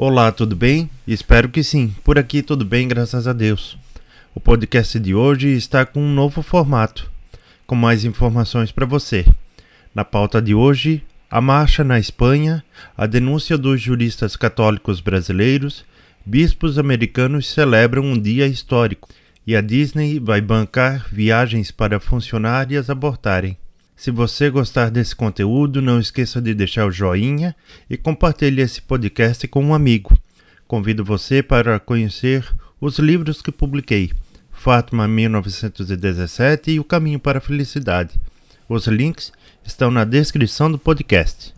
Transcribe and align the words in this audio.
Olá, 0.00 0.30
tudo 0.30 0.54
bem? 0.54 0.88
Espero 1.08 1.48
que 1.48 1.60
sim. 1.60 1.92
Por 2.04 2.20
aqui 2.20 2.40
tudo 2.40 2.64
bem, 2.64 2.86
graças 2.86 3.26
a 3.26 3.32
Deus. 3.32 3.76
O 4.32 4.38
podcast 4.38 4.96
de 4.96 5.12
hoje 5.12 5.48
está 5.48 5.84
com 5.84 6.00
um 6.00 6.14
novo 6.14 6.40
formato, 6.40 7.10
com 7.66 7.74
mais 7.74 8.04
informações 8.04 8.70
para 8.70 8.86
você. 8.86 9.26
Na 9.92 10.04
pauta 10.04 10.40
de 10.40 10.54
hoje, 10.54 11.02
a 11.28 11.40
marcha 11.40 11.82
na 11.82 11.98
Espanha, 11.98 12.62
a 12.96 13.06
denúncia 13.06 13.58
dos 13.58 13.82
juristas 13.82 14.36
católicos 14.36 15.00
brasileiros, 15.00 15.84
bispos 16.24 16.78
americanos 16.78 17.52
celebram 17.52 18.04
um 18.04 18.16
dia 18.16 18.46
histórico 18.46 19.08
e 19.44 19.56
a 19.56 19.60
Disney 19.60 20.20
vai 20.20 20.40
bancar 20.40 21.08
viagens 21.10 21.72
para 21.72 21.98
funcionárias 21.98 22.88
abortarem. 22.88 23.58
Se 23.98 24.12
você 24.12 24.48
gostar 24.48 24.92
desse 24.92 25.14
conteúdo, 25.14 25.82
não 25.82 25.98
esqueça 25.98 26.40
de 26.40 26.54
deixar 26.54 26.86
o 26.86 26.92
joinha 26.92 27.52
e 27.90 27.96
compartilhe 27.96 28.62
esse 28.62 28.80
podcast 28.80 29.48
com 29.48 29.60
um 29.60 29.74
amigo. 29.74 30.16
Convido 30.68 31.04
você 31.04 31.42
para 31.42 31.80
conhecer 31.80 32.46
os 32.80 33.00
livros 33.00 33.42
que 33.42 33.50
publiquei: 33.50 34.12
Fátima 34.52 35.08
1917 35.08 36.70
e 36.70 36.78
O 36.78 36.84
Caminho 36.84 37.18
para 37.18 37.38
a 37.38 37.40
Felicidade. 37.40 38.14
Os 38.68 38.86
links 38.86 39.32
estão 39.64 39.90
na 39.90 40.04
descrição 40.04 40.70
do 40.70 40.78
podcast. 40.78 41.52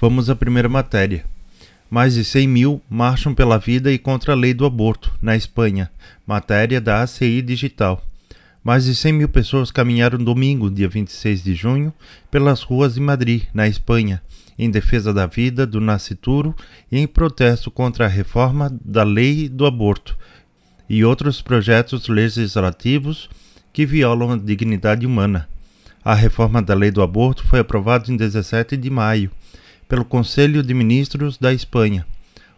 Vamos 0.00 0.28
à 0.28 0.34
primeira 0.34 0.68
matéria. 0.68 1.24
Mais 1.88 2.14
de 2.14 2.24
100 2.24 2.48
mil 2.48 2.82
marcham 2.90 3.32
pela 3.32 3.58
vida 3.58 3.92
e 3.92 3.98
contra 3.98 4.32
a 4.32 4.36
lei 4.36 4.52
do 4.52 4.66
aborto, 4.66 5.14
na 5.22 5.36
Espanha. 5.36 5.88
Matéria 6.26 6.80
da 6.80 7.02
ACI 7.02 7.40
Digital. 7.42 8.04
Mais 8.66 8.84
de 8.84 8.96
100 8.96 9.12
mil 9.12 9.28
pessoas 9.28 9.70
caminharam 9.70 10.18
domingo, 10.18 10.68
dia 10.68 10.88
26 10.88 11.44
de 11.44 11.54
junho, 11.54 11.94
pelas 12.32 12.62
ruas 12.62 12.94
de 12.94 13.00
Madrid, 13.00 13.44
na 13.54 13.68
Espanha, 13.68 14.20
em 14.58 14.68
defesa 14.68 15.14
da 15.14 15.24
vida, 15.24 15.64
do 15.64 15.80
nascituro 15.80 16.52
e 16.90 16.98
em 16.98 17.06
protesto 17.06 17.70
contra 17.70 18.06
a 18.06 18.08
reforma 18.08 18.76
da 18.84 19.04
lei 19.04 19.48
do 19.48 19.66
aborto 19.66 20.18
e 20.90 21.04
outros 21.04 21.40
projetos 21.40 22.08
legislativos 22.08 23.30
que 23.72 23.86
violam 23.86 24.32
a 24.32 24.36
dignidade 24.36 25.06
humana. 25.06 25.48
A 26.04 26.12
reforma 26.12 26.60
da 26.60 26.74
lei 26.74 26.90
do 26.90 27.02
aborto 27.02 27.44
foi 27.44 27.60
aprovada 27.60 28.10
em 28.10 28.16
17 28.16 28.76
de 28.76 28.90
maio 28.90 29.30
pelo 29.88 30.04
Conselho 30.04 30.60
de 30.60 30.74
Ministros 30.74 31.38
da 31.38 31.54
Espanha. 31.54 32.04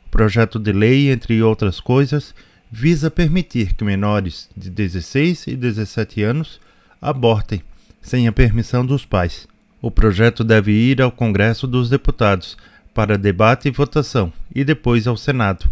O 0.06 0.08
projeto 0.08 0.58
de 0.58 0.72
lei, 0.72 1.10
entre 1.10 1.42
outras 1.42 1.80
coisas, 1.80 2.34
visa 2.70 3.10
permitir 3.10 3.72
que 3.74 3.84
menores 3.84 4.48
de 4.56 4.70
16 4.70 5.46
e 5.46 5.56
17 5.56 6.22
anos 6.22 6.60
abortem 7.00 7.62
sem 8.02 8.28
a 8.28 8.32
permissão 8.32 8.84
dos 8.84 9.04
pais. 9.04 9.48
O 9.80 9.90
projeto 9.90 10.42
deve 10.42 10.72
ir 10.72 11.00
ao 11.00 11.10
Congresso 11.10 11.66
dos 11.66 11.88
Deputados 11.88 12.56
para 12.92 13.16
debate 13.16 13.68
e 13.68 13.70
votação 13.70 14.32
e 14.54 14.64
depois 14.64 15.06
ao 15.06 15.16
Senado. 15.16 15.70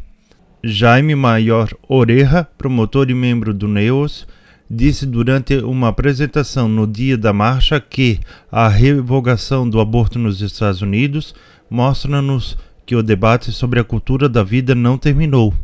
Jaime 0.62 1.14
Maior 1.14 1.69
Oreja, 1.89 2.47
promotor 2.56 3.11
e 3.11 3.14
membro 3.14 3.52
do 3.52 3.69
NEOS, 3.69 4.27
disse 4.70 5.06
durante 5.06 5.56
uma 5.58 5.89
apresentação 5.89 6.69
no 6.69 6.86
dia 6.86 7.17
da 7.17 7.33
marcha 7.33 7.80
que 7.80 8.20
a 8.50 8.69
revogação 8.69 9.69
do 9.69 9.80
aborto 9.80 10.19
nos 10.19 10.41
Estados 10.41 10.83
Unidos 10.83 11.34
mostra-nos 11.70 12.56
que 12.84 12.97
o 12.97 13.02
debate 13.02 13.52
sobre 13.52 13.80
a 13.80 13.84
cultura 13.84 14.28
da 14.28 14.42
vida 14.42 14.74
não 14.74 14.97
terminou 14.97 15.55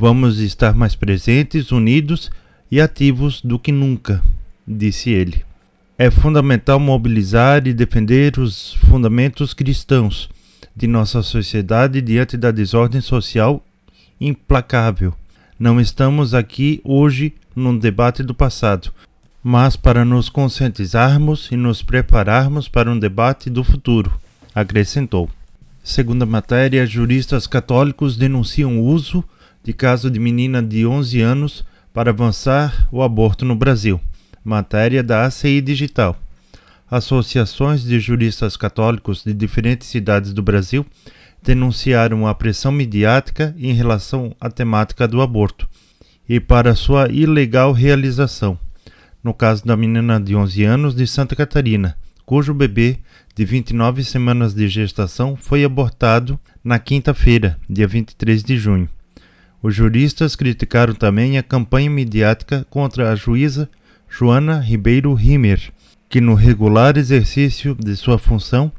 Vamos 0.00 0.38
estar 0.38 0.74
mais 0.74 0.94
presentes, 0.94 1.70
unidos 1.70 2.30
e 2.70 2.80
ativos 2.80 3.42
do 3.42 3.58
que 3.58 3.70
nunca, 3.70 4.22
disse 4.66 5.10
ele. 5.10 5.44
É 5.98 6.10
fundamental 6.10 6.80
mobilizar 6.80 7.66
e 7.66 7.74
defender 7.74 8.38
os 8.38 8.72
fundamentos 8.88 9.52
cristãos 9.52 10.30
de 10.74 10.86
nossa 10.86 11.20
sociedade 11.20 12.00
diante 12.00 12.38
da 12.38 12.50
desordem 12.50 13.02
social 13.02 13.62
implacável. 14.18 15.14
Não 15.58 15.78
estamos 15.78 16.32
aqui 16.32 16.80
hoje 16.82 17.34
num 17.54 17.76
debate 17.76 18.22
do 18.22 18.34
passado, 18.34 18.90
mas 19.44 19.76
para 19.76 20.02
nos 20.02 20.30
conscientizarmos 20.30 21.50
e 21.52 21.58
nos 21.58 21.82
prepararmos 21.82 22.68
para 22.68 22.90
um 22.90 22.98
debate 22.98 23.50
do 23.50 23.62
futuro, 23.62 24.10
acrescentou. 24.54 25.28
Segunda 25.84 26.24
matéria, 26.24 26.86
juristas 26.86 27.46
católicos 27.46 28.16
denunciam 28.16 28.78
o 28.78 28.86
uso 28.86 29.22
de 29.62 29.72
caso 29.72 30.10
de 30.10 30.18
menina 30.18 30.62
de 30.62 30.86
11 30.86 31.20
anos 31.20 31.64
para 31.92 32.10
avançar 32.10 32.88
o 32.90 33.02
aborto 33.02 33.44
no 33.44 33.54
Brasil. 33.54 34.00
Matéria 34.44 35.02
da 35.02 35.26
ACI 35.26 35.60
Digital. 35.60 36.18
Associações 36.90 37.82
de 37.82 38.00
juristas 38.00 38.56
católicos 38.56 39.22
de 39.22 39.32
diferentes 39.32 39.88
cidades 39.88 40.32
do 40.32 40.42
Brasil 40.42 40.84
denunciaram 41.42 42.26
a 42.26 42.34
pressão 42.34 42.72
midiática 42.72 43.54
em 43.58 43.72
relação 43.72 44.34
à 44.40 44.50
temática 44.50 45.06
do 45.06 45.20
aborto 45.20 45.68
e 46.28 46.40
para 46.40 46.74
sua 46.74 47.10
ilegal 47.10 47.72
realização. 47.72 48.58
No 49.22 49.34
caso 49.34 49.64
da 49.64 49.76
menina 49.76 50.20
de 50.20 50.34
11 50.34 50.64
anos 50.64 50.94
de 50.94 51.06
Santa 51.06 51.36
Catarina, 51.36 51.96
cujo 52.24 52.54
bebê 52.54 52.98
de 53.34 53.44
29 53.44 54.02
semanas 54.04 54.54
de 54.54 54.68
gestação 54.68 55.36
foi 55.36 55.64
abortado 55.64 56.38
na 56.62 56.78
quinta-feira, 56.78 57.58
dia 57.68 57.86
23 57.86 58.42
de 58.42 58.56
junho. 58.56 58.88
Os 59.62 59.74
juristas 59.74 60.34
criticaram 60.34 60.94
também 60.94 61.36
a 61.36 61.42
campanha 61.42 61.90
midiática 61.90 62.66
contra 62.70 63.12
a 63.12 63.14
juíza 63.14 63.68
Joana 64.08 64.58
Ribeiro 64.58 65.12
Rimer, 65.12 65.70
que 66.08 66.18
no 66.18 66.34
regular 66.34 66.96
exercício 66.96 67.76
de 67.78 67.94
sua 67.94 68.18
função 68.18 68.72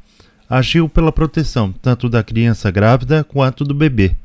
agiu 0.50 0.90
pela 0.90 1.12
proteção 1.12 1.72
tanto 1.72 2.10
da 2.10 2.24
criança 2.24 2.72
grávida 2.72 3.24
quanto 3.24 3.64
do 3.64 3.76
bebê. 3.76 4.16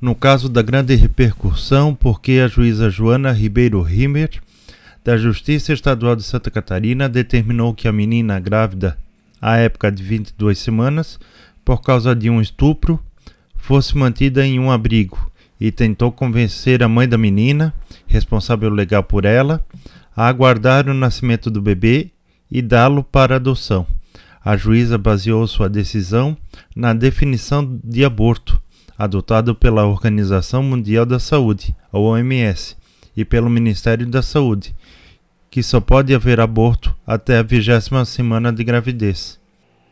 No 0.00 0.16
caso 0.16 0.48
da 0.48 0.62
grande 0.62 0.96
repercussão, 0.96 1.94
porque 1.94 2.42
a 2.44 2.48
juíza 2.48 2.90
Joana 2.90 3.30
Ribeiro 3.30 3.80
Rimer, 3.80 4.30
da 5.04 5.16
Justiça 5.16 5.72
Estadual 5.72 6.16
de 6.16 6.24
Santa 6.24 6.50
Catarina, 6.50 7.08
determinou 7.08 7.72
que 7.72 7.86
a 7.86 7.92
menina 7.92 8.40
grávida, 8.40 8.98
à 9.40 9.58
época 9.58 9.92
de 9.92 10.02
22 10.02 10.58
semanas, 10.58 11.20
por 11.64 11.80
causa 11.82 12.16
de 12.16 12.28
um 12.28 12.40
estupro, 12.40 13.00
fosse 13.56 13.96
mantida 13.96 14.44
em 14.44 14.58
um 14.58 14.72
abrigo 14.72 15.30
e 15.60 15.70
tentou 15.70 16.10
convencer 16.10 16.82
a 16.82 16.88
mãe 16.88 17.08
da 17.08 17.16
menina, 17.16 17.72
responsável 18.06 18.70
legal 18.70 19.02
por 19.02 19.24
ela, 19.24 19.64
a 20.16 20.26
aguardar 20.26 20.88
o 20.88 20.94
nascimento 20.94 21.50
do 21.50 21.60
bebê 21.62 22.10
e 22.50 22.60
dá-lo 22.60 23.02
para 23.02 23.36
adoção. 23.36 23.86
A 24.44 24.56
juíza 24.56 24.98
baseou 24.98 25.46
sua 25.46 25.68
decisão 25.68 26.36
na 26.76 26.92
definição 26.92 27.80
de 27.82 28.04
aborto, 28.04 28.60
adotado 28.96 29.54
pela 29.54 29.86
Organização 29.86 30.62
Mundial 30.62 31.06
da 31.06 31.18
Saúde, 31.18 31.74
a 31.92 31.98
OMS, 31.98 32.76
e 33.16 33.24
pelo 33.24 33.48
Ministério 33.48 34.06
da 34.06 34.22
Saúde, 34.22 34.74
que 35.50 35.62
só 35.62 35.80
pode 35.80 36.14
haver 36.14 36.40
aborto 36.40 36.94
até 37.06 37.38
a 37.38 37.42
vigésima 37.42 38.04
semana 38.04 38.52
de 38.52 38.62
gravidez 38.64 39.38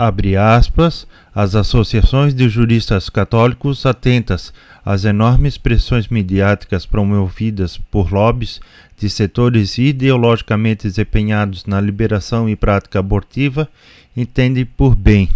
abre 0.02 0.36
aspas, 0.36 1.06
as 1.32 1.54
associações 1.54 2.34
de 2.34 2.48
juristas 2.48 3.08
católicos 3.08 3.86
atentas 3.86 4.52
às 4.84 5.04
enormes 5.04 5.56
pressões 5.56 6.08
midiáticas 6.08 6.84
promovidas 6.84 7.78
por 7.78 8.12
lobbies 8.12 8.60
de 8.98 9.08
setores 9.08 9.78
ideologicamente 9.78 10.88
desempenhados 10.88 11.64
na 11.66 11.80
liberação 11.80 12.48
e 12.48 12.56
prática 12.56 12.98
abortiva 12.98 13.68
entendem 14.16 14.64
por 14.64 14.94
bem, 14.94 15.28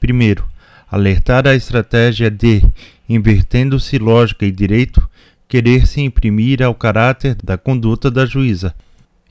primeiro, 0.00 0.44
alertar 0.90 1.46
a 1.46 1.54
estratégia 1.54 2.30
de, 2.30 2.62
invertendo-se 3.08 3.98
lógica 3.98 4.46
e 4.46 4.50
direito, 4.50 5.08
querer 5.46 5.86
se 5.86 6.00
imprimir 6.00 6.62
ao 6.62 6.74
caráter 6.74 7.36
da 7.42 7.56
conduta 7.56 8.10
da 8.10 8.26
juíza, 8.26 8.74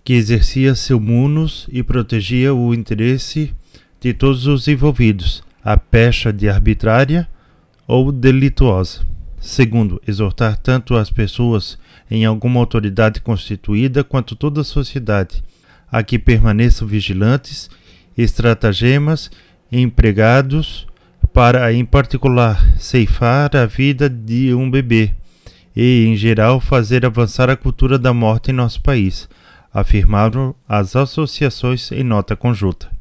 que 0.03 0.13
exercia 0.13 0.73
seu 0.73 0.99
munus 0.99 1.67
e 1.71 1.83
protegia 1.83 2.53
o 2.53 2.73
interesse 2.73 3.53
de 3.99 4.13
todos 4.13 4.47
os 4.47 4.67
envolvidos, 4.67 5.43
a 5.63 5.77
pecha 5.77 6.31
de 6.31 6.47
arbitrária 6.47 7.27
ou 7.87 8.11
delituosa. 8.11 9.16
Segundo, 9.39 10.01
exortar 10.07 10.57
tanto 10.57 10.95
as 10.95 11.09
pessoas 11.09 11.77
em 12.09 12.25
alguma 12.25 12.59
autoridade 12.59 13.21
constituída 13.21 14.03
quanto 14.03 14.35
toda 14.35 14.61
a 14.61 14.63
sociedade 14.63 15.43
a 15.91 16.03
que 16.03 16.19
permaneçam 16.19 16.87
vigilantes, 16.87 17.69
estratagemas 18.17 19.31
empregados 19.71 20.87
para, 21.33 21.71
em 21.71 21.85
particular, 21.85 22.77
ceifar 22.77 23.55
a 23.55 23.65
vida 23.65 24.09
de 24.09 24.53
um 24.53 24.69
bebê 24.69 25.13
e, 25.75 26.05
em 26.07 26.15
geral, 26.15 26.59
fazer 26.59 27.05
avançar 27.05 27.49
a 27.49 27.55
cultura 27.55 27.99
da 27.99 28.13
morte 28.13 28.51
em 28.51 28.53
nosso 28.53 28.81
país, 28.81 29.29
afirmaram 29.73 30.55
as 30.67 30.95
associações 30.95 31.91
em 31.91 32.03
nota 32.03 32.35
conjunta. 32.35 32.96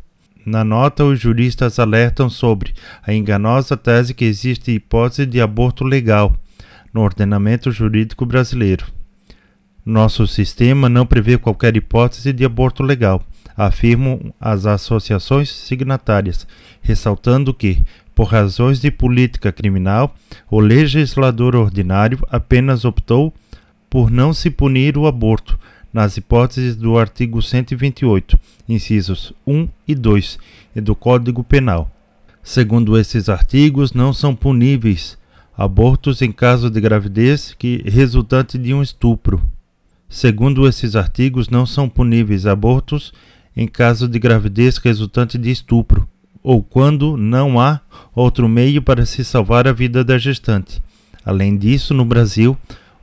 Na 0.47 0.63
nota, 0.63 1.05
os 1.05 1.19
juristas 1.19 1.81
alertam 1.81 2.31
sobre 2.31 2.73
a 3.05 3.13
enganosa 3.13 3.77
tese 3.77 4.15
que 4.15 4.25
existe 4.25 4.71
hipótese 4.71 5.27
de 5.27 5.41
aborto 5.41 5.83
legal 5.83 6.37
no 6.95 7.01
ordenamento 7.01 7.73
jurídico 7.73 8.25
brasileiro. 8.25 8.87
Nosso 9.85 10.25
sistema 10.25 10.89
não 10.89 11.05
prevê 11.05 11.37
qualquer 11.37 11.77
hipótese 11.77 12.33
de 12.33 12.45
aborto 12.45 12.85
legal, 12.85 13.21
afirmam 13.57 14.33
as 14.41 14.67
associações 14.67 15.51
signatárias, 15.51 16.47
ressaltando 16.81 17.53
que, 17.53 17.83
por 18.15 18.29
razões 18.29 18.81
de 18.81 18.93
política 18.93 19.51
criminal, 19.51 20.15
o 20.49 20.61
legislador 20.61 21.57
ordinário 21.57 22.21
apenas 22.31 22.85
optou 22.85 23.35
por 23.91 24.13
não 24.13 24.33
se 24.33 24.49
punir 24.49 24.97
o 24.97 25.09
aborto, 25.09 25.59
nas 25.93 26.17
hipóteses 26.17 26.77
do 26.77 26.99
artigo 26.99 27.41
128, 27.41 28.39
incisos 28.69 29.33
1 29.47 29.69
e 29.87 29.95
2, 29.95 30.39
e 30.75 30.81
do 30.81 30.95
Código 30.95 31.43
Penal. 31.43 31.91
Segundo 32.43 32.99
esses 32.99 33.29
artigos, 33.29 33.93
não 33.93 34.13
são 34.13 34.35
puníveis 34.35 35.19
abortos 35.57 36.21
em 36.23 36.31
caso 36.31 36.71
de 36.71 36.81
gravidez 36.81 37.55
que 37.59 37.83
resultante 37.87 38.59
de 38.59 38.75
um 38.75 38.83
estupro. 38.83 39.43
Segundo 40.09 40.69
esses 40.69 40.95
artigos, 40.95 41.49
não 41.49 41.67
são 41.67 41.89
puníveis 41.89 42.47
abortos 42.47 43.13
em 43.57 43.67
caso 43.67 44.07
de 44.07 44.19
gravidez 44.19 44.77
resultante 44.77 45.39
de 45.39 45.51
estupro, 45.51 46.07
ou 46.43 46.63
quando 46.63 47.17
não 47.17 47.59
há 47.59 47.81
outro 48.15 48.49
meio 48.49 48.83
para 48.83 49.07
se 49.07 49.25
salvar 49.25 49.67
a 49.67 49.73
vida 49.73 50.05
da 50.05 50.19
gestante. 50.19 50.83
Além 51.25 51.57
disso, 51.57 51.93
no 51.93 52.05
Brasil, 52.05 52.57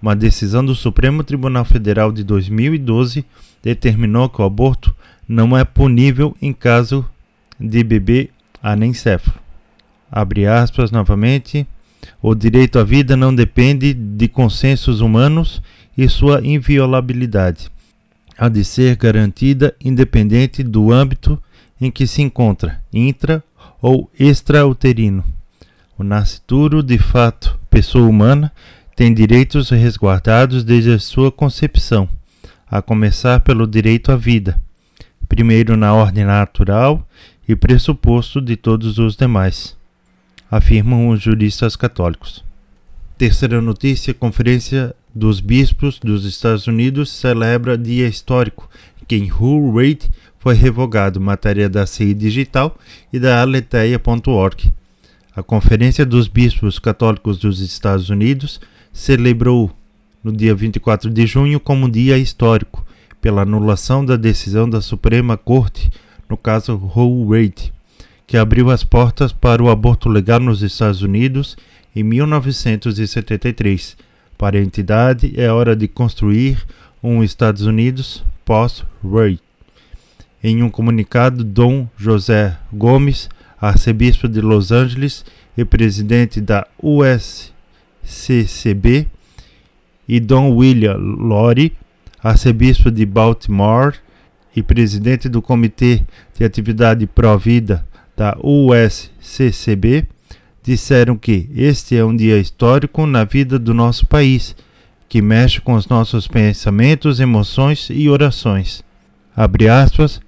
uma 0.04 0.16
decisão 0.16 0.66
do 0.66 0.76
Supremo 0.76 1.24
Tribunal 1.24 1.64
Federal 1.64 2.12
de 2.12 2.26
2012 2.26 3.26
determinou 3.64 4.28
que 4.28 4.42
o 4.42 4.46
aborto 4.46 4.94
não 5.26 5.58
é 5.58 5.64
punível 5.64 6.36
em 6.42 6.52
caso 6.52 7.06
de 7.58 7.82
bebê 7.84 8.30
anencefalo. 8.62 9.40
Abre 10.12 10.46
aspas 10.46 10.92
novamente. 10.92 11.66
O 12.22 12.36
direito 12.36 12.78
à 12.78 12.84
vida 12.84 13.16
não 13.16 13.34
depende 13.34 13.94
de 13.94 14.28
consensos 14.28 15.00
humanos 15.00 15.62
e 15.98 16.10
sua 16.10 16.46
inviolabilidade 16.46 17.72
há 18.38 18.50
de 18.50 18.64
ser 18.64 18.96
garantida 18.96 19.74
independente 19.84 20.64
do 20.64 20.92
âmbito 20.92 21.42
em 21.80 21.92
que 21.92 22.06
se 22.08 22.22
encontra, 22.22 22.82
intra 22.92 23.44
ou 23.82 24.10
extrauterino. 24.20 25.24
O 25.98 26.04
nascituro, 26.04 26.82
de 26.82 26.98
fato, 26.98 27.58
pessoa 27.70 28.08
humana, 28.08 28.52
tem 28.96 29.14
direitos 29.14 29.70
resguardados 29.70 30.64
desde 30.64 30.92
a 30.92 31.00
sua 31.00 31.32
concepção, 31.32 32.08
a 32.70 32.82
começar 32.82 33.40
pelo 33.40 33.68
direito 33.68 34.12
à 34.12 34.16
vida, 34.16 34.62
primeiro 35.28 35.76
na 35.76 35.94
ordem 35.94 36.24
natural 36.24 37.08
e 37.48 37.56
pressuposto 37.56 38.40
de 38.40 38.56
todos 38.56 38.98
os 39.00 39.16
demais, 39.16 39.76
afirmam 40.50 41.10
os 41.10 41.22
juristas 41.22 41.76
católicos. 41.76 42.44
Terceira 43.18 43.62
notícia: 43.62 44.14
Conferência 44.14 44.96
dos 45.14 45.40
Bispos 45.40 46.00
dos 46.00 46.26
Estados 46.26 46.68
Unidos 46.68 47.12
celebra 47.12 47.78
dia 47.78 48.08
histórico 48.08 48.70
em 49.02 49.06
que 49.06 49.32
Who 49.32 49.76
Rate 49.78 50.10
foi 50.40 50.56
revogado, 50.56 51.22
matéria 51.22 51.70
da 51.70 51.86
CI 51.86 52.14
Digital 52.14 52.78
e 53.12 53.20
da 53.20 53.42
aleteia.org. 53.42 54.74
A 55.36 55.42
Conferência 55.42 56.06
dos 56.06 56.28
Bispos 56.28 56.78
Católicos 56.78 57.40
dos 57.40 57.60
Estados 57.60 58.10
Unidos 58.10 58.60
celebrou 58.94 59.72
no 60.24 60.32
dia 60.32 60.56
24 60.56 61.10
de 61.10 61.26
junho 61.26 61.60
como 61.60 61.90
dia 61.90 62.18
histórico 62.18 62.86
pela 63.20 63.42
anulação 63.42 64.06
da 64.06 64.16
decisão 64.16 64.70
da 64.70 64.80
Suprema 64.80 65.36
Corte 65.36 65.92
no 66.30 66.38
caso 66.38 66.76
Roe 66.76 67.26
Wade, 67.26 67.74
que 68.26 68.38
abriu 68.38 68.70
as 68.70 68.84
portas 68.84 69.34
para 69.34 69.62
o 69.62 69.70
aborto 69.70 70.08
legal 70.08 70.40
nos 70.40 70.62
Estados 70.62 71.02
Unidos 71.02 71.58
em 71.96 72.04
1973 72.04 73.98
para 74.38 74.58
a 74.58 74.62
entidade, 74.62 75.34
é 75.38 75.52
hora 75.52 75.76
de 75.76 75.88
construir 75.88 76.64
um 77.02 77.24
Estados 77.24 77.64
Unidos 77.64 78.24
pós-Ray. 78.44 79.40
Em 80.44 80.62
um 80.64 80.70
comunicado, 80.70 81.44
Dom 81.44 81.88
José 81.98 82.58
Gomes, 82.72 83.30
arcebispo 83.60 84.28
de 84.28 84.42
Los 84.42 84.72
Angeles 84.72 85.24
e 85.58 85.64
presidente 85.64 86.42
da 86.42 86.68
USCCB, 88.04 89.08
e 90.08 90.20
Dom 90.20 90.52
William 90.52 90.98
Lori, 90.98 91.74
arcebispo 92.22 92.92
de 92.92 93.06
Baltimore 93.06 93.96
e 94.56 94.62
presidente 94.62 95.30
do 95.30 95.42
Comitê 95.42 96.04
de 96.38 96.44
Atividade 96.44 97.08
Pró-Vida 97.08 97.86
da 98.16 98.38
USCCB, 98.42 100.06
disseram 100.62 101.18
que 101.18 101.50
este 101.56 101.96
é 101.96 102.06
um 102.06 102.16
dia 102.16 102.38
histórico 102.38 103.06
na 103.06 103.24
vida 103.24 103.58
do 103.58 103.74
nosso 103.74 104.06
país, 104.06 104.56
que 105.10 105.22
mexe 105.22 105.60
com 105.62 105.74
os 105.74 105.88
nossos 105.88 106.28
pensamentos, 106.28 107.20
emoções 107.20 107.88
e 107.90 108.10
orações. 108.10 108.84
Abre 109.36 109.68
aspas, 109.68 110.22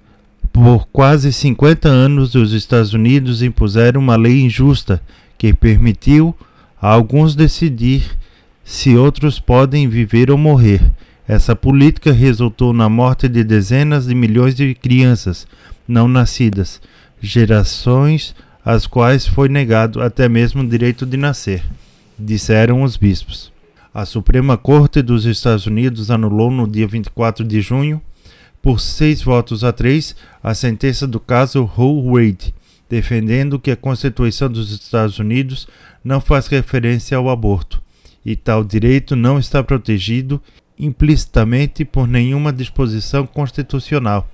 por 0.52 0.86
quase 0.88 1.32
50 1.32 1.88
anos 1.88 2.34
os 2.34 2.52
Estados 2.52 2.92
Unidos 2.92 3.42
impuseram 3.42 4.00
uma 4.00 4.16
lei 4.16 4.42
injusta 4.42 5.02
que 5.38 5.52
permitiu 5.52 6.34
alguns 6.80 7.34
decidir 7.34 8.16
se 8.64 8.96
outros 8.96 9.38
podem 9.38 9.88
viver 9.88 10.30
ou 10.30 10.36
morrer. 10.38 10.80
Essa 11.28 11.56
política 11.56 12.12
resultou 12.12 12.72
na 12.72 12.88
morte 12.88 13.28
de 13.28 13.42
dezenas 13.42 14.06
de 14.06 14.14
milhões 14.14 14.54
de 14.54 14.74
crianças 14.74 15.46
não 15.86 16.08
nascidas, 16.08 16.80
gerações 17.20 18.34
às 18.64 18.86
quais 18.86 19.26
foi 19.26 19.48
negado 19.48 20.02
até 20.02 20.28
mesmo 20.28 20.62
o 20.62 20.68
direito 20.68 21.06
de 21.06 21.16
nascer, 21.16 21.62
disseram 22.18 22.82
os 22.82 22.96
bispos. 22.96 23.52
A 23.94 24.04
Suprema 24.04 24.58
Corte 24.58 25.00
dos 25.00 25.24
Estados 25.24 25.66
Unidos 25.66 26.10
anulou 26.10 26.50
no 26.50 26.68
dia 26.68 26.86
24 26.86 27.44
de 27.44 27.60
junho, 27.60 28.02
por 28.60 28.80
seis 28.80 29.22
votos 29.22 29.62
a 29.62 29.72
três, 29.72 30.16
a 30.42 30.52
sentença 30.52 31.06
do 31.06 31.20
caso 31.20 31.62
Roe 31.62 32.26
Wade, 32.26 32.54
defendendo 32.88 33.58
que 33.58 33.70
a 33.70 33.76
Constituição 33.76 34.48
dos 34.48 34.70
Estados 34.70 35.18
Unidos 35.18 35.66
não 36.04 36.20
faz 36.20 36.46
referência 36.46 37.16
ao 37.16 37.28
aborto 37.28 37.82
e 38.26 38.34
tal 38.34 38.64
direito 38.64 39.14
não 39.14 39.38
está 39.38 39.62
protegido 39.62 40.42
implicitamente 40.76 41.84
por 41.84 42.08
nenhuma 42.08 42.52
disposição 42.52 43.24
constitucional. 43.24 44.28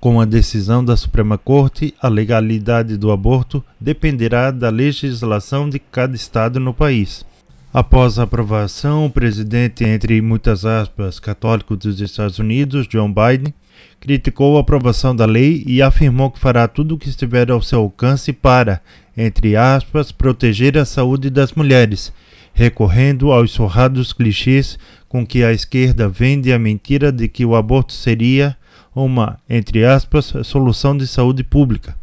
Com 0.00 0.20
a 0.20 0.24
decisão 0.24 0.84
da 0.84 0.96
Suprema 0.96 1.38
Corte, 1.38 1.94
a 2.02 2.08
legalidade 2.08 2.96
do 2.96 3.12
aborto 3.12 3.64
dependerá 3.80 4.50
da 4.50 4.68
legislação 4.68 5.70
de 5.70 5.78
cada 5.78 6.16
estado 6.16 6.58
no 6.58 6.74
país. 6.74 7.24
Após 7.72 8.18
a 8.18 8.24
aprovação, 8.24 9.06
o 9.06 9.10
presidente, 9.10 9.84
entre 9.84 10.20
muitas 10.20 10.64
aspas, 10.64 11.20
católico 11.20 11.76
dos 11.76 12.00
Estados 12.00 12.38
Unidos, 12.38 12.88
John 12.88 13.12
Biden, 13.12 13.54
criticou 14.00 14.56
a 14.56 14.60
aprovação 14.60 15.14
da 15.14 15.24
lei 15.24 15.64
e 15.66 15.82
afirmou 15.82 16.30
que 16.30 16.38
fará 16.38 16.68
tudo 16.68 16.94
o 16.94 16.98
que 16.98 17.08
estiver 17.08 17.50
ao 17.50 17.60
seu 17.60 17.80
alcance 17.80 18.32
para, 18.32 18.80
entre 19.16 19.56
aspas, 19.56 20.12
proteger 20.12 20.78
a 20.78 20.84
saúde 20.84 21.30
das 21.30 21.52
mulheres, 21.52 22.12
recorrendo 22.52 23.32
aos 23.32 23.50
sorrados 23.50 24.12
clichês 24.12 24.78
com 25.08 25.26
que 25.26 25.42
a 25.42 25.52
esquerda 25.52 26.08
vende 26.08 26.52
a 26.52 26.58
mentira 26.58 27.10
de 27.10 27.28
que 27.28 27.44
o 27.44 27.56
aborto 27.56 27.92
seria 27.92 28.56
uma, 28.94 29.38
entre 29.48 29.84
aspas, 29.84 30.32
solução 30.44 30.96
de 30.96 31.06
saúde 31.06 31.42
pública. 31.42 31.96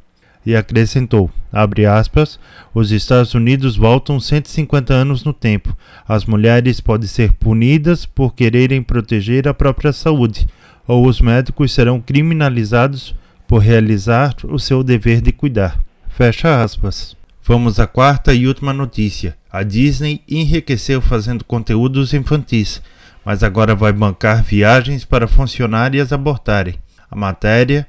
E 0.45 0.55
acrescentou, 0.55 1.31
abre 1.51 1.87
aspas, 1.87 2.39
os 2.73 2.91
Estados 2.91 3.33
Unidos 3.33 3.75
voltam 3.75 4.19
150 4.19 4.93
anos 4.93 5.23
no 5.23 5.33
tempo. 5.33 5.75
As 6.07 6.25
mulheres 6.25 6.79
podem 6.79 7.07
ser 7.07 7.33
punidas 7.33 8.05
por 8.05 8.35
quererem 8.35 8.83
proteger 8.83 9.47
a 9.47 9.55
própria 9.55 9.91
saúde, 9.91 10.47
ou 10.87 11.07
os 11.07 11.21
médicos 11.21 11.73
serão 11.73 11.99
criminalizados 11.99 13.15
por 13.47 13.59
realizar 13.59 14.35
o 14.43 14.59
seu 14.59 14.83
dever 14.83 15.21
de 15.21 15.31
cuidar. 15.31 15.79
Fecha 16.09 16.63
aspas. 16.63 17.15
Vamos 17.43 17.79
à 17.79 17.85
quarta 17.85 18.33
e 18.33 18.47
última 18.47 18.73
notícia. 18.73 19.37
A 19.51 19.61
Disney 19.63 20.21
enriqueceu 20.27 21.01
fazendo 21.01 21.43
conteúdos 21.43 22.13
infantis, 22.13 22.81
mas 23.23 23.43
agora 23.43 23.75
vai 23.75 23.93
bancar 23.93 24.43
viagens 24.43 25.05
para 25.05 25.27
funcionárias 25.27 26.11
abortarem. 26.11 26.75
A 27.09 27.15
matéria 27.15 27.87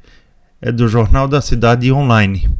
é 0.61 0.71
do 0.71 0.89
Jornal 0.89 1.27
da 1.27 1.41
Cidade 1.41 1.91
Online. 1.91 2.51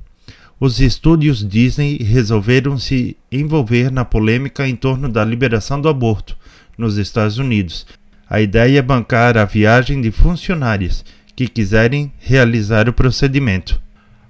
Os 0.59 0.81
estúdios 0.81 1.47
Disney 1.47 1.99
resolveram 1.99 2.79
se 2.79 3.17
envolver 3.31 3.91
na 3.91 4.05
polêmica 4.05 4.67
em 4.67 4.75
torno 4.75 5.09
da 5.09 5.23
liberação 5.23 5.81
do 5.81 5.89
aborto 5.89 6.37
nos 6.79 6.97
Estados 6.97 7.37
Unidos. 7.37 7.87
A 8.29 8.41
ideia 8.41 8.81
é 8.81 8.83
bancar 8.83 9.39
a 9.39 9.45
viagem 9.45 10.01
de 10.01 10.11
funcionárias 10.11 11.05
que 11.37 11.47
quiserem 11.47 12.13
realizar 12.19 12.89
o 12.89 12.93
procedimento. 12.93 13.81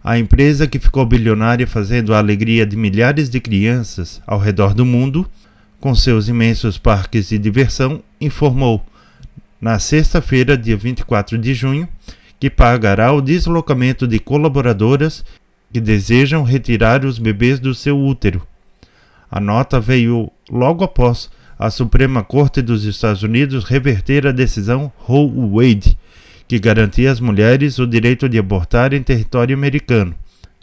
A 0.04 0.18
empresa 0.18 0.66
que 0.66 0.78
ficou 0.78 1.06
bilionária 1.06 1.66
fazendo 1.66 2.12
a 2.14 2.18
alegria 2.18 2.66
de 2.66 2.76
milhares 2.76 3.30
de 3.30 3.40
crianças 3.40 4.20
ao 4.26 4.38
redor 4.38 4.74
do 4.74 4.84
mundo, 4.84 5.26
com 5.80 5.94
seus 5.94 6.28
imensos 6.28 6.76
parques 6.76 7.30
de 7.30 7.38
diversão, 7.38 8.02
informou 8.20 8.84
na 9.58 9.78
sexta-feira, 9.78 10.58
dia 10.58 10.76
24 10.76 11.38
de 11.38 11.54
junho, 11.54 11.88
que 12.38 12.50
pagará 12.50 13.12
o 13.12 13.22
deslocamento 13.22 14.06
de 14.06 14.18
colaboradoras 14.18 15.24
que 15.72 15.80
desejam 15.80 16.42
retirar 16.42 17.04
os 17.04 17.18
bebês 17.18 17.58
do 17.58 17.74
seu 17.74 17.98
útero. 17.98 18.46
A 19.30 19.40
nota 19.40 19.80
veio 19.80 20.30
logo 20.50 20.84
após 20.84 21.30
a 21.58 21.70
Suprema 21.70 22.22
Corte 22.22 22.60
dos 22.60 22.84
Estados 22.84 23.22
Unidos 23.22 23.64
reverter 23.64 24.26
a 24.26 24.32
decisão 24.32 24.92
Roe 24.98 25.30
Wade, 25.50 25.96
que 26.46 26.58
garantia 26.58 27.10
às 27.10 27.18
mulheres 27.18 27.78
o 27.78 27.86
direito 27.86 28.28
de 28.28 28.38
abortar 28.38 28.92
em 28.92 29.02
território 29.02 29.56
americano. 29.56 30.14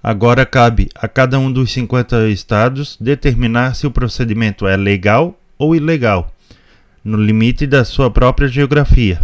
Agora 0.01 0.45
cabe 0.45 0.89
a 0.95 1.07
cada 1.07 1.39
um 1.39 1.51
dos 1.51 1.71
50 1.71 2.27
estados 2.29 2.97
determinar 2.99 3.75
se 3.75 3.87
o 3.87 3.91
procedimento 3.91 4.67
é 4.67 4.77
legal 4.77 5.39
ou 5.57 5.75
ilegal, 5.75 6.31
no 7.03 7.17
limite 7.17 7.65
da 7.65 7.83
sua 7.83 8.11
própria 8.11 8.47
geografia. 8.47 9.21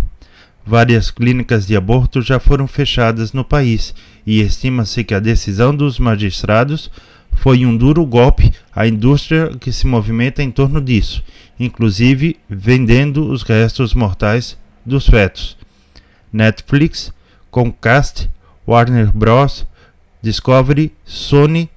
Várias 0.66 1.12
clínicas 1.12 1.66
de 1.68 1.76
aborto 1.76 2.22
já 2.22 2.40
foram 2.40 2.68
fechadas 2.68 3.34
no 3.34 3.44
país 3.44 3.94
e 4.26 4.42
estima-se 4.42 5.04
que 5.04 5.14
a 5.14 5.20
decisão 5.20 5.76
dos 5.76 6.00
magistrados 6.00 6.92
foi 7.40 7.66
um 7.66 7.76
duro 7.76 8.06
golpe 8.06 8.52
à 8.76 8.86
indústria 8.86 9.50
que 9.62 9.72
se 9.72 9.88
movimenta 9.88 10.44
em 10.44 10.52
torno 10.52 10.82
disso, 10.82 11.24
inclusive 11.58 12.36
vendendo 12.50 13.32
os 13.32 13.44
restos 13.44 13.94
mortais 13.94 14.58
dos 14.86 15.08
fetos. 15.08 15.58
Netflix, 16.34 17.14
Comcast, 17.50 18.30
Warner 18.68 19.10
Bros., 19.16 19.66
Discovery, 20.22 20.92
Sony 21.06 21.70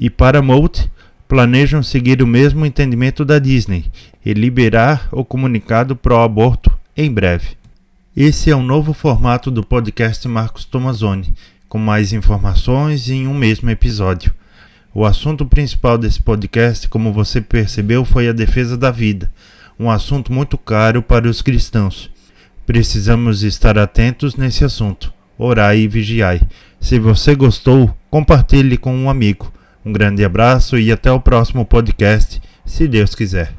e 0.00 0.08
Paramount 0.08 0.88
planejam 1.28 1.82
seguir 1.82 2.22
o 2.22 2.26
mesmo 2.26 2.64
entendimento 2.64 3.22
da 3.22 3.38
Disney 3.38 3.92
e 4.24 4.32
liberar 4.32 5.10
o 5.12 5.22
comunicado 5.26 5.94
pró-aborto 5.94 6.72
em 6.96 7.12
breve. 7.12 7.48
Esse 8.16 8.50
é 8.50 8.56
um 8.56 8.62
novo 8.62 8.94
formato 8.94 9.50
do 9.50 9.62
podcast 9.62 10.26
Marcos 10.26 10.64
Tomazoni, 10.64 11.34
com 11.68 11.78
mais 11.78 12.14
informações 12.14 13.10
em 13.10 13.26
um 13.26 13.34
mesmo 13.34 13.68
episódio. 13.68 14.34
O 14.94 15.06
assunto 15.06 15.46
principal 15.46 15.96
desse 15.96 16.20
podcast, 16.20 16.86
como 16.86 17.14
você 17.14 17.40
percebeu, 17.40 18.04
foi 18.04 18.28
a 18.28 18.32
defesa 18.32 18.76
da 18.76 18.90
vida, 18.90 19.32
um 19.78 19.90
assunto 19.90 20.30
muito 20.30 20.58
caro 20.58 21.02
para 21.02 21.26
os 21.26 21.40
cristãos. 21.40 22.10
Precisamos 22.66 23.42
estar 23.42 23.78
atentos 23.78 24.36
nesse 24.36 24.64
assunto. 24.64 25.12
Orai 25.38 25.78
e 25.78 25.88
vigiai. 25.88 26.42
Se 26.78 26.98
você 26.98 27.34
gostou, 27.34 27.96
compartilhe 28.10 28.76
com 28.76 28.94
um 28.94 29.08
amigo. 29.08 29.52
Um 29.84 29.92
grande 29.92 30.24
abraço 30.24 30.78
e 30.78 30.92
até 30.92 31.10
o 31.10 31.18
próximo 31.18 31.64
podcast, 31.64 32.40
se 32.64 32.86
Deus 32.86 33.14
quiser. 33.14 33.52